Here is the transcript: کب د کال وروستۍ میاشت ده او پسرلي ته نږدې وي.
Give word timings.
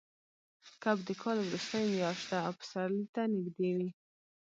کب 0.83 0.97
د 1.07 1.09
کال 1.21 1.37
وروستۍ 1.41 1.83
میاشت 1.93 2.23
ده 2.31 2.37
او 2.47 2.53
پسرلي 2.59 3.05
ته 3.13 3.21
نږدې 3.33 3.71
وي. 3.77 3.89